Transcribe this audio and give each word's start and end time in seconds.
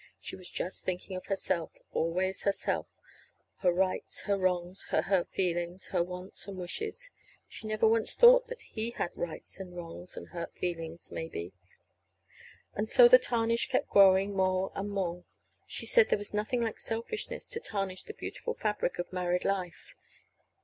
She 0.19 0.35
was 0.35 0.49
just 0.49 0.83
thinking 0.83 1.15
of 1.15 1.27
herself 1.27 1.77
always 1.91 2.41
herself; 2.41 2.87
her 3.57 3.71
rights, 3.71 4.21
her 4.21 4.35
wrongs, 4.35 4.85
her 4.89 5.03
hurt 5.03 5.29
feelings, 5.29 5.89
her 5.89 6.01
wants 6.01 6.47
and 6.47 6.57
wishes. 6.57 7.11
She 7.47 7.67
never 7.67 7.87
once 7.87 8.15
thought 8.15 8.47
that 8.47 8.63
he 8.63 8.95
had 8.97 9.15
rights 9.15 9.59
and 9.59 9.75
wrongs 9.75 10.17
and 10.17 10.29
hurt 10.29 10.55
feelings, 10.57 11.11
maybe. 11.11 11.53
And 12.73 12.89
so 12.89 13.07
the 13.07 13.19
tarnish 13.19 13.69
kept 13.69 13.91
growing 13.91 14.35
more 14.35 14.71
and 14.73 14.89
more. 14.89 15.23
She 15.67 15.85
said 15.85 16.09
there 16.09 16.17
was 16.17 16.33
nothing 16.33 16.61
like 16.63 16.79
selfishness 16.79 17.47
to 17.49 17.59
tarnish 17.59 18.01
the 18.01 18.15
beautiful 18.15 18.55
fabric 18.55 18.97
of 18.97 19.13
married 19.13 19.45
life. 19.45 19.93